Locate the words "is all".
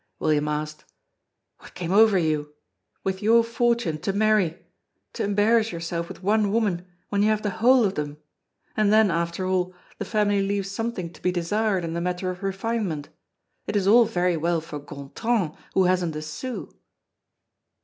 13.75-14.05